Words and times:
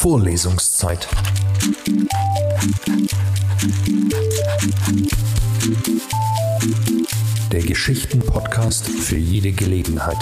Vorlesungszeit. 0.00 1.08
Der 7.50 7.62
Geschichten-Podcast 7.62 8.88
für 8.88 9.16
jede 9.16 9.50
Gelegenheit. 9.50 10.18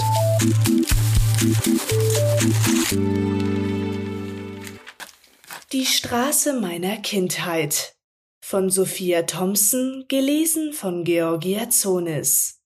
Die 5.71 5.85
Straße 5.85 6.53
meiner 6.59 6.97
Kindheit 6.97 7.93
von 8.41 8.71
Sophia 8.71 9.21
Thompson, 9.21 10.05
gelesen 10.07 10.73
von 10.73 11.03
Georgia 11.03 11.69
Zonis. 11.69 12.63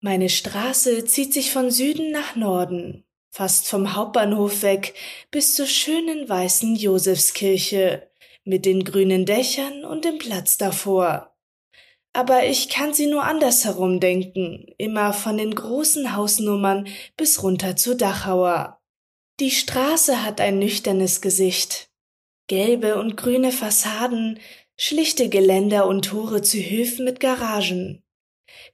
Meine 0.00 0.28
Straße 0.28 1.06
zieht 1.06 1.34
sich 1.34 1.50
von 1.50 1.72
Süden 1.72 2.12
nach 2.12 2.36
Norden, 2.36 3.04
fast 3.32 3.66
vom 3.66 3.96
Hauptbahnhof 3.96 4.62
weg 4.62 4.94
bis 5.30 5.54
zur 5.54 5.66
schönen 5.66 6.28
weißen 6.28 6.76
Josefskirche 6.76 8.08
mit 8.44 8.66
den 8.66 8.84
grünen 8.84 9.24
Dächern 9.24 9.84
und 9.84 10.04
dem 10.04 10.18
Platz 10.18 10.58
davor. 10.58 11.34
Aber 12.12 12.44
ich 12.44 12.68
kann 12.68 12.92
sie 12.92 13.06
nur 13.06 13.24
andersherum 13.24 13.98
denken, 13.98 14.66
immer 14.76 15.14
von 15.14 15.38
den 15.38 15.54
großen 15.54 16.14
Hausnummern 16.14 16.86
bis 17.16 17.42
runter 17.42 17.74
zu 17.74 17.96
Dachauer. 17.96 18.82
Die 19.40 19.50
Straße 19.50 20.22
hat 20.22 20.42
ein 20.42 20.58
nüchternes 20.58 21.22
Gesicht. 21.22 21.88
Gelbe 22.48 23.00
und 23.00 23.16
grüne 23.16 23.50
Fassaden, 23.50 24.40
schlichte 24.76 25.30
Geländer 25.30 25.86
und 25.86 26.04
Tore 26.04 26.42
zu 26.42 26.58
Höfen 26.58 27.06
mit 27.06 27.18
Garagen. 27.18 28.02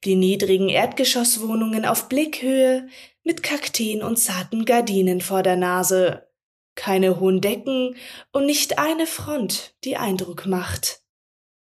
Die 0.04 0.14
niedrigen 0.14 0.68
Erdgeschosswohnungen 0.68 1.84
auf 1.84 2.08
Blickhöhe 2.08 2.88
mit 3.24 3.42
Kakteen 3.42 4.02
und 4.02 4.16
zarten 4.16 4.64
Gardinen 4.64 5.20
vor 5.20 5.42
der 5.42 5.56
Nase. 5.56 6.28
Keine 6.74 7.18
hohen 7.18 7.40
Decken 7.40 7.96
und 8.32 8.46
nicht 8.46 8.78
eine 8.78 9.06
Front, 9.06 9.74
die 9.84 9.96
Eindruck 9.96 10.46
macht. 10.46 11.02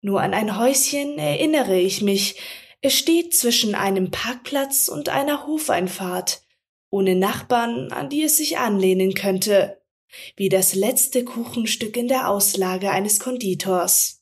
Nur 0.01 0.21
an 0.21 0.33
ein 0.33 0.57
Häuschen 0.57 1.17
erinnere 1.17 1.79
ich 1.79 2.01
mich. 2.01 2.39
Es 2.81 2.93
steht 2.93 3.35
zwischen 3.35 3.75
einem 3.75 4.11
Parkplatz 4.11 4.87
und 4.87 5.09
einer 5.09 5.45
Hofeinfahrt, 5.45 6.43
ohne 6.89 7.15
Nachbarn, 7.15 7.91
an 7.91 8.09
die 8.09 8.23
es 8.23 8.37
sich 8.37 8.57
anlehnen 8.57 9.13
könnte, 9.13 9.81
wie 10.35 10.49
das 10.49 10.73
letzte 10.73 11.23
Kuchenstück 11.23 11.95
in 11.97 12.07
der 12.07 12.29
Auslage 12.29 12.91
eines 12.91 13.19
Konditors. 13.19 14.20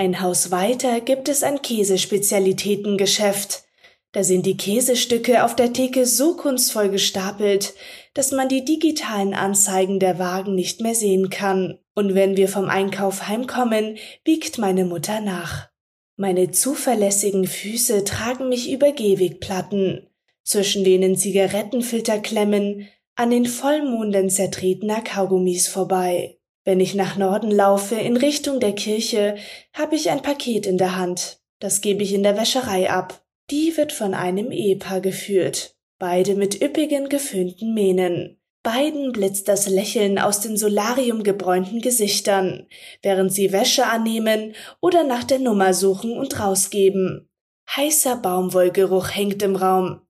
Ein 0.00 0.22
Haus 0.22 0.50
weiter 0.50 1.02
gibt 1.02 1.28
es 1.28 1.42
ein 1.42 1.60
Käsespezialitätengeschäft. 1.60 3.64
Da 4.12 4.24
sind 4.24 4.46
die 4.46 4.56
Käsestücke 4.56 5.44
auf 5.44 5.54
der 5.54 5.74
Theke 5.74 6.06
so 6.06 6.38
kunstvoll 6.38 6.88
gestapelt, 6.88 7.74
dass 8.14 8.32
man 8.32 8.48
die 8.48 8.64
digitalen 8.64 9.34
Anzeigen 9.34 10.00
der 10.00 10.18
Wagen 10.18 10.54
nicht 10.54 10.80
mehr 10.80 10.94
sehen 10.94 11.28
kann. 11.28 11.80
Und 11.94 12.14
wenn 12.14 12.38
wir 12.38 12.48
vom 12.48 12.70
Einkauf 12.70 13.28
heimkommen, 13.28 13.98
wiegt 14.24 14.56
meine 14.56 14.86
Mutter 14.86 15.20
nach. 15.20 15.68
Meine 16.16 16.50
zuverlässigen 16.50 17.46
Füße 17.46 18.02
tragen 18.04 18.48
mich 18.48 18.72
über 18.72 18.92
Gehwegplatten, 18.92 20.08
zwischen 20.42 20.82
denen 20.82 21.14
Zigarettenfilter 21.14 22.20
klemmen, 22.20 22.88
an 23.16 23.28
den 23.28 23.44
Vollmonden 23.44 24.30
zertretener 24.30 25.02
Kaugummis 25.02 25.68
vorbei. 25.68 26.39
Wenn 26.64 26.80
ich 26.80 26.94
nach 26.94 27.16
Norden 27.16 27.50
laufe, 27.50 27.94
in 27.94 28.16
Richtung 28.16 28.60
der 28.60 28.74
Kirche, 28.74 29.36
habe 29.72 29.96
ich 29.96 30.10
ein 30.10 30.22
Paket 30.22 30.66
in 30.66 30.78
der 30.78 30.96
Hand. 30.96 31.40
Das 31.58 31.80
gebe 31.80 32.02
ich 32.02 32.12
in 32.12 32.22
der 32.22 32.36
Wäscherei 32.36 32.90
ab. 32.90 33.22
Die 33.50 33.76
wird 33.76 33.92
von 33.92 34.14
einem 34.14 34.50
Ehepaar 34.50 35.00
geführt. 35.00 35.76
Beide 35.98 36.34
mit 36.34 36.62
üppigen, 36.62 37.08
geföhnten 37.08 37.74
Mähnen. 37.74 38.40
Beiden 38.62 39.12
blitzt 39.12 39.48
das 39.48 39.68
Lächeln 39.68 40.18
aus 40.18 40.40
den 40.40 40.56
solariumgebräunten 40.56 41.80
Gesichtern, 41.80 42.66
während 43.02 43.32
sie 43.32 43.52
Wäsche 43.52 43.86
annehmen 43.86 44.54
oder 44.80 45.02
nach 45.02 45.24
der 45.24 45.38
Nummer 45.38 45.72
suchen 45.72 46.16
und 46.16 46.38
rausgeben. 46.38 47.30
Heißer 47.74 48.16
Baumwollgeruch 48.16 49.08
hängt 49.14 49.42
im 49.42 49.56
Raum. 49.56 50.02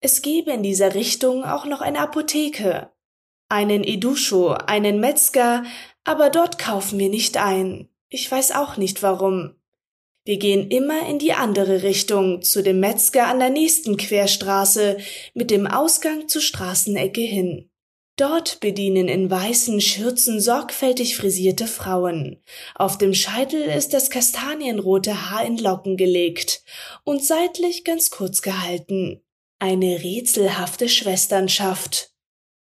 Es 0.00 0.22
gebe 0.22 0.50
in 0.50 0.62
dieser 0.62 0.94
Richtung 0.94 1.44
auch 1.44 1.66
noch 1.66 1.82
eine 1.82 1.98
Apotheke, 1.98 2.90
einen 3.50 3.84
Eduscho, 3.84 4.52
einen 4.52 5.00
Metzger, 5.00 5.64
aber 6.04 6.30
dort 6.30 6.58
kaufen 6.58 6.98
wir 6.98 7.10
nicht 7.10 7.36
ein. 7.36 7.88
Ich 8.08 8.30
weiß 8.30 8.52
auch 8.52 8.78
nicht 8.78 9.02
warum. 9.02 9.54
Wir 10.24 10.38
gehen 10.38 10.70
immer 10.70 11.08
in 11.08 11.18
die 11.18 11.32
andere 11.32 11.82
Richtung, 11.82 12.42
zu 12.42 12.62
dem 12.62 12.80
Metzger 12.80 13.26
an 13.26 13.38
der 13.38 13.50
nächsten 13.50 13.96
Querstraße, 13.96 14.98
mit 15.34 15.50
dem 15.50 15.66
Ausgang 15.66 16.28
zur 16.28 16.42
Straßenecke 16.42 17.20
hin. 17.20 17.70
Dort 18.16 18.60
bedienen 18.60 19.08
in 19.08 19.30
weißen 19.30 19.80
Schürzen 19.80 20.40
sorgfältig 20.40 21.16
frisierte 21.16 21.66
Frauen. 21.66 22.42
Auf 22.74 22.98
dem 22.98 23.14
Scheitel 23.14 23.62
ist 23.62 23.94
das 23.94 24.10
kastanienrote 24.10 25.30
Haar 25.30 25.46
in 25.46 25.56
Locken 25.56 25.96
gelegt 25.96 26.62
und 27.02 27.24
seitlich 27.24 27.82
ganz 27.82 28.10
kurz 28.10 28.42
gehalten. 28.42 29.22
Eine 29.58 30.02
rätselhafte 30.02 30.88
Schwesternschaft 30.88 32.09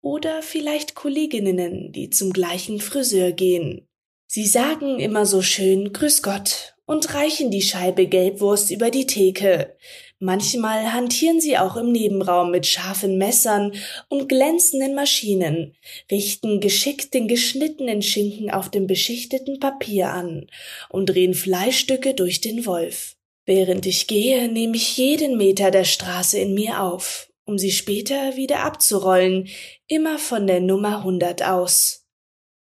oder 0.08 0.42
vielleicht 0.42 0.96
Kolleginnen, 0.96 1.92
die 1.92 2.10
zum 2.10 2.32
gleichen 2.32 2.80
Friseur 2.80 3.34
gehen. 3.34 3.86
Sie 4.26 4.46
sagen 4.46 5.02
immer 5.02 5.26
so 5.26 5.42
schön 5.42 5.92
Grüß 5.92 6.24
Gott 6.24 6.76
und 6.86 7.14
reichen 7.14 7.52
die 7.52 7.62
Scheibe 7.62 8.08
Gelbwurst 8.08 8.72
über 8.72 8.90
die 8.90 9.06
Theke. 9.06 9.76
Manchmal 10.20 10.94
hantieren 10.94 11.42
sie 11.42 11.58
auch 11.58 11.76
im 11.76 11.92
Nebenraum 11.92 12.52
mit 12.52 12.66
scharfen 12.66 13.18
Messern 13.18 13.74
und 14.08 14.30
glänzenden 14.30 14.96
Maschinen, 14.96 15.76
richten 16.10 16.62
geschickt 16.62 17.14
den 17.14 17.28
geschnittenen 17.28 18.02
Schinken 18.02 18.50
auf 18.50 18.72
dem 18.72 18.88
beschichteten 18.88 19.60
Papier 19.60 20.14
an 20.14 20.48
und 20.88 21.08
drehen 21.08 21.34
Fleischstücke 21.34 22.14
durch 22.14 22.40
den 22.40 22.66
Wolf. 22.66 23.18
Während 23.46 23.86
ich 23.86 24.08
gehe, 24.08 24.50
nehme 24.50 24.78
ich 24.78 24.96
jeden 24.96 25.36
Meter 25.36 25.70
der 25.70 25.84
Straße 25.84 26.40
in 26.40 26.54
mir 26.54 26.82
auf 26.82 27.27
um 27.48 27.58
sie 27.58 27.72
später 27.72 28.36
wieder 28.36 28.60
abzurollen, 28.60 29.48
immer 29.88 30.20
von 30.20 30.46
der 30.46 30.60
Nummer 30.60 31.00
100 31.00 31.44
aus. 31.44 32.06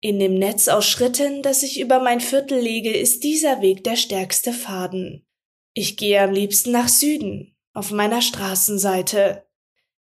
In 0.01 0.19
dem 0.19 0.33
Netz 0.33 0.67
aus 0.67 0.87
Schritten, 0.87 1.43
das 1.43 1.61
ich 1.61 1.79
über 1.79 1.99
mein 1.99 2.19
Viertel 2.19 2.59
lege, 2.59 2.91
ist 2.91 3.23
dieser 3.23 3.61
Weg 3.61 3.83
der 3.83 3.95
stärkste 3.95 4.51
Faden. 4.51 5.25
Ich 5.73 5.95
gehe 5.95 6.19
am 6.19 6.31
liebsten 6.31 6.71
nach 6.71 6.89
Süden, 6.89 7.55
auf 7.73 7.91
meiner 7.91 8.23
Straßenseite. 8.23 9.45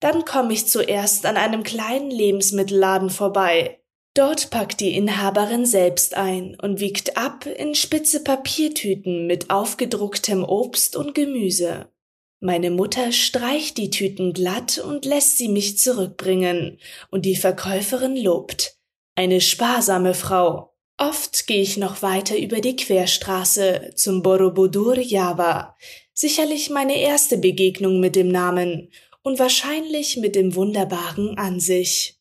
Dann 0.01 0.25
komme 0.25 0.53
ich 0.53 0.67
zuerst 0.67 1.25
an 1.25 1.37
einem 1.37 1.63
kleinen 1.63 2.11
Lebensmittelladen 2.11 3.09
vorbei. 3.09 3.79
Dort 4.13 4.49
packt 4.49 4.81
die 4.81 4.95
Inhaberin 4.95 5.65
selbst 5.65 6.15
ein 6.15 6.57
und 6.61 6.81
wiegt 6.81 7.17
ab 7.17 7.45
in 7.45 7.75
spitze 7.75 8.23
Papiertüten 8.23 9.25
mit 9.25 9.49
aufgedrucktem 9.49 10.43
Obst 10.43 10.97
und 10.97 11.15
Gemüse. 11.15 11.89
Meine 12.45 12.69
Mutter 12.69 13.11
streicht 13.11 13.75
die 13.79 13.89
Tüten 13.89 14.31
glatt 14.31 14.77
und 14.77 15.03
lässt 15.03 15.39
sie 15.39 15.47
mich 15.47 15.79
zurückbringen, 15.79 16.77
und 17.09 17.25
die 17.25 17.35
Verkäuferin 17.35 18.15
lobt. 18.15 18.77
Eine 19.15 19.41
sparsame 19.41 20.13
Frau. 20.13 20.71
Oft 20.99 21.47
gehe 21.47 21.63
ich 21.63 21.77
noch 21.77 22.03
weiter 22.03 22.37
über 22.37 22.61
die 22.61 22.75
Querstraße 22.75 23.93
zum 23.95 24.21
Borobudur 24.21 24.99
Java. 24.99 25.75
Sicherlich 26.13 26.69
meine 26.69 26.99
erste 26.99 27.39
Begegnung 27.39 27.99
mit 27.99 28.15
dem 28.15 28.27
Namen 28.27 28.91
und 29.23 29.39
wahrscheinlich 29.39 30.17
mit 30.17 30.35
dem 30.35 30.53
Wunderbaren 30.53 31.39
an 31.39 31.59
sich. 31.59 32.19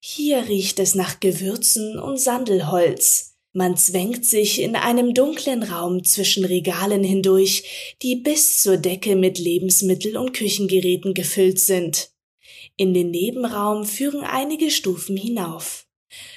Hier 0.00 0.48
riecht 0.48 0.80
es 0.80 0.96
nach 0.96 1.20
Gewürzen 1.20 1.96
und 1.96 2.18
Sandelholz. 2.18 3.29
Man 3.52 3.76
zwängt 3.76 4.24
sich 4.24 4.60
in 4.60 4.76
einem 4.76 5.12
dunklen 5.12 5.64
Raum 5.64 6.04
zwischen 6.04 6.44
Regalen 6.44 7.02
hindurch, 7.02 7.96
die 8.00 8.16
bis 8.16 8.62
zur 8.62 8.76
Decke 8.76 9.16
mit 9.16 9.38
Lebensmittel 9.38 10.16
und 10.16 10.32
Küchengeräten 10.32 11.14
gefüllt 11.14 11.58
sind. 11.58 12.10
In 12.76 12.94
den 12.94 13.10
Nebenraum 13.10 13.84
führen 13.84 14.22
einige 14.22 14.70
Stufen 14.70 15.16
hinauf. 15.16 15.88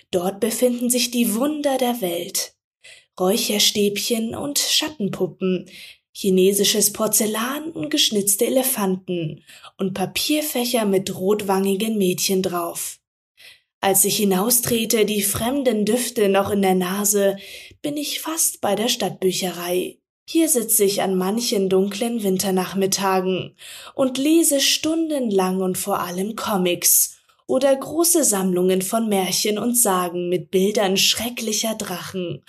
Dort 0.09 0.39
befinden 0.39 0.89
sich 0.89 1.11
die 1.11 1.35
Wunder 1.35 1.77
der 1.77 2.01
Welt. 2.01 2.55
Räucherstäbchen 3.19 4.35
und 4.35 4.57
Schattenpuppen, 4.57 5.69
chinesisches 6.11 6.93
Porzellan 6.93 7.71
und 7.71 7.89
geschnitzte 7.89 8.47
Elefanten 8.47 9.43
und 9.77 9.93
Papierfächer 9.93 10.85
mit 10.85 11.15
rotwangigen 11.15 11.97
Mädchen 11.97 12.41
drauf. 12.41 12.99
Als 13.83 14.05
ich 14.05 14.15
hinaustrete, 14.15 15.03
die 15.03 15.21
fremden 15.21 15.83
Düfte 15.83 16.29
noch 16.29 16.51
in 16.51 16.61
der 16.61 16.73
Nase, 16.73 17.35
bin 17.81 17.97
ich 17.97 18.21
fast 18.21 18.61
bei 18.61 18.75
der 18.75 18.87
Stadtbücherei. 18.87 19.97
Hier 20.25 20.47
sitze 20.47 20.85
ich 20.85 21.01
an 21.01 21.17
manchen 21.17 21.67
dunklen 21.67 22.23
Winternachmittagen 22.23 23.57
und 23.93 24.17
lese 24.17 24.61
stundenlang 24.61 25.59
und 25.59 25.77
vor 25.77 25.99
allem 25.99 26.37
Comics 26.37 27.17
oder 27.45 27.75
große 27.75 28.23
Sammlungen 28.23 28.81
von 28.81 29.09
Märchen 29.09 29.57
und 29.57 29.77
Sagen 29.77 30.29
mit 30.29 30.49
Bildern 30.49 30.95
schrecklicher 30.95 31.75
Drachen 31.75 32.41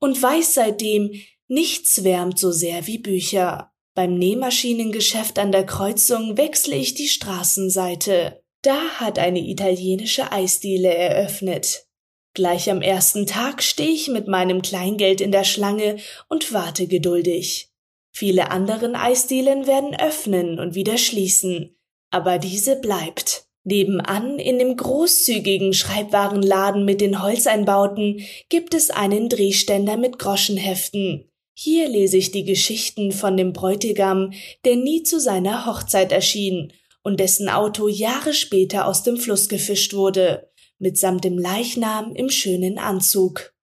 und 0.00 0.20
weiß 0.20 0.54
seitdem, 0.54 1.12
nichts 1.46 2.02
wärmt 2.02 2.40
so 2.40 2.50
sehr 2.50 2.88
wie 2.88 2.98
Bücher. 2.98 3.72
Beim 3.94 4.18
Nähmaschinengeschäft 4.18 5.38
an 5.38 5.52
der 5.52 5.64
Kreuzung 5.64 6.36
wechsle 6.36 6.74
ich 6.74 6.94
die 6.94 7.08
Straßenseite. 7.08 8.41
Da 8.62 9.00
hat 9.00 9.18
eine 9.18 9.40
italienische 9.40 10.30
Eisdiele 10.30 10.94
eröffnet. 10.94 11.86
Gleich 12.34 12.70
am 12.70 12.80
ersten 12.80 13.26
Tag 13.26 13.62
stehe 13.62 13.90
ich 13.90 14.08
mit 14.08 14.28
meinem 14.28 14.62
Kleingeld 14.62 15.20
in 15.20 15.32
der 15.32 15.44
Schlange 15.44 15.96
und 16.28 16.52
warte 16.52 16.86
geduldig. 16.86 17.68
Viele 18.14 18.50
anderen 18.50 18.94
Eisdielen 18.94 19.66
werden 19.66 19.98
öffnen 19.98 20.60
und 20.60 20.74
wieder 20.74 20.96
schließen, 20.96 21.76
aber 22.10 22.38
diese 22.38 22.76
bleibt. 22.76 23.46
Nebenan 23.64 24.38
in 24.38 24.58
dem 24.58 24.76
großzügigen 24.76 25.72
Schreibwarenladen 25.72 26.84
mit 26.84 27.00
den 27.00 27.22
Holzeinbauten 27.22 28.22
gibt 28.48 28.74
es 28.74 28.90
einen 28.90 29.28
Drehständer 29.28 29.96
mit 29.96 30.18
Groschenheften. 30.18 31.28
Hier 31.54 31.88
lese 31.88 32.16
ich 32.16 32.30
die 32.30 32.44
Geschichten 32.44 33.12
von 33.12 33.36
dem 33.36 33.52
Bräutigam, 33.52 34.32
der 34.64 34.76
nie 34.76 35.02
zu 35.02 35.20
seiner 35.20 35.66
Hochzeit 35.66 36.12
erschien 36.12 36.72
und 37.02 37.20
dessen 37.20 37.48
Auto 37.48 37.88
Jahre 37.88 38.34
später 38.34 38.86
aus 38.86 39.02
dem 39.02 39.16
Fluss 39.16 39.48
gefischt 39.48 39.94
wurde, 39.94 40.50
mitsamt 40.78 41.24
dem 41.24 41.38
Leichnam 41.38 42.14
im 42.14 42.28
schönen 42.28 42.78
Anzug. 42.78 43.54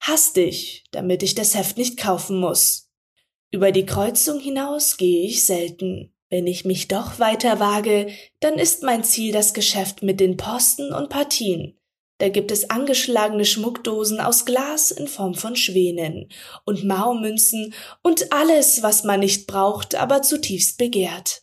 Hastig, 0.00 0.84
damit 0.92 1.22
ich 1.22 1.34
das 1.34 1.54
Heft 1.54 1.76
nicht 1.76 1.98
kaufen 1.98 2.38
muss. 2.38 2.90
Über 3.50 3.72
die 3.72 3.86
Kreuzung 3.86 4.40
hinaus 4.40 4.96
gehe 4.96 5.26
ich 5.26 5.44
selten. 5.44 6.14
Wenn 6.30 6.46
ich 6.46 6.64
mich 6.64 6.86
doch 6.86 7.18
weiter 7.18 7.58
wage, 7.58 8.08
dann 8.38 8.54
ist 8.54 8.84
mein 8.84 9.02
Ziel 9.02 9.32
das 9.32 9.52
Geschäft 9.52 10.02
mit 10.02 10.20
den 10.20 10.36
Posten 10.36 10.92
und 10.92 11.08
Partien. 11.08 11.76
Da 12.18 12.28
gibt 12.28 12.52
es 12.52 12.70
angeschlagene 12.70 13.44
Schmuckdosen 13.44 14.20
aus 14.20 14.44
Glas 14.44 14.90
in 14.90 15.08
Form 15.08 15.34
von 15.34 15.56
Schwänen 15.56 16.28
und 16.64 16.84
Maumünzen 16.84 17.74
und 18.02 18.32
alles, 18.32 18.82
was 18.82 19.04
man 19.04 19.20
nicht 19.20 19.46
braucht, 19.46 19.94
aber 19.94 20.22
zutiefst 20.22 20.78
begehrt. 20.78 21.42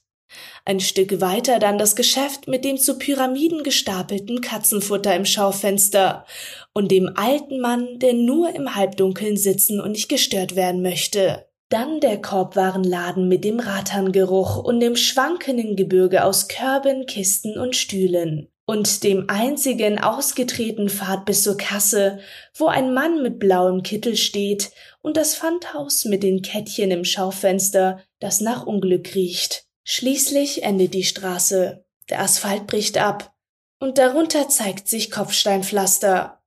Ein 0.65 0.79
Stück 0.79 1.21
weiter 1.21 1.59
dann 1.59 1.77
das 1.77 1.95
Geschäft 1.95 2.47
mit 2.47 2.65
dem 2.65 2.77
zu 2.77 2.97
Pyramiden 2.97 3.63
gestapelten 3.63 4.41
Katzenfutter 4.41 5.15
im 5.15 5.25
Schaufenster 5.25 6.25
und 6.73 6.91
dem 6.91 7.11
alten 7.15 7.61
Mann, 7.61 7.99
der 7.99 8.13
nur 8.13 8.53
im 8.53 8.75
Halbdunkeln 8.75 9.37
sitzen 9.37 9.79
und 9.79 9.93
nicht 9.93 10.09
gestört 10.09 10.55
werden 10.55 10.81
möchte. 10.81 11.45
Dann 11.69 11.99
der 11.99 12.21
Korbwarenladen 12.21 13.27
mit 13.27 13.43
dem 13.43 13.59
Raterngeruch 13.59 14.57
und 14.57 14.79
dem 14.79 14.95
schwankenden 14.95 15.75
Gebirge 15.75 16.23
aus 16.23 16.47
Körben, 16.47 17.05
Kisten 17.05 17.57
und 17.57 17.75
Stühlen. 17.75 18.47
Und 18.65 19.03
dem 19.03 19.29
einzigen 19.29 19.97
ausgetretenen 19.97 20.89
Pfad 20.89 21.25
bis 21.25 21.43
zur 21.43 21.55
Kasse, 21.55 22.19
wo 22.53 22.67
ein 22.67 22.93
Mann 22.93 23.23
mit 23.23 23.39
blauem 23.39 23.83
Kittel 23.83 24.17
steht 24.17 24.71
und 25.01 25.15
das 25.15 25.37
Pfandhaus 25.37 26.03
mit 26.03 26.23
den 26.23 26.41
Kettchen 26.41 26.91
im 26.91 27.05
Schaufenster, 27.05 28.01
das 28.19 28.41
nach 28.41 28.65
Unglück 28.65 29.15
riecht. 29.15 29.66
Schließlich 29.89 30.63
endet 30.63 30.93
die 30.93 31.05
Straße. 31.05 31.85
Der 32.09 32.19
Asphalt 32.19 32.67
bricht 32.67 32.97
ab. 32.97 33.33
Und 33.79 33.97
darunter 33.97 34.49
zeigt 34.49 34.89
sich 34.89 35.11
Kopfsteinpflaster. 35.11 36.43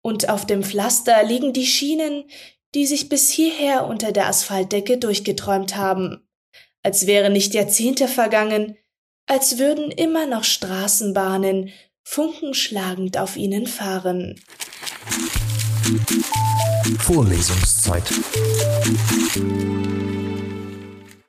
Und 0.00 0.28
auf 0.28 0.46
dem 0.46 0.62
Pflaster 0.62 1.24
liegen 1.24 1.52
die 1.52 1.66
Schienen, 1.66 2.22
die 2.76 2.86
sich 2.86 3.08
bis 3.08 3.32
hierher 3.32 3.86
unter 3.88 4.12
der 4.12 4.28
Asphaltdecke 4.28 4.98
durchgeträumt 4.98 5.74
haben, 5.74 6.28
als 6.84 7.08
wären 7.08 7.32
nicht 7.32 7.52
Jahrzehnte 7.52 8.06
vergangen, 8.06 8.76
als 9.26 9.58
würden 9.58 9.90
immer 9.90 10.26
noch 10.26 10.44
Straßenbahnen 10.44 11.72
funkenschlagend 12.04 13.18
auf 13.18 13.36
ihnen 13.36 13.66
fahren. 13.66 14.40
Vorlesungszeit. 17.00 18.04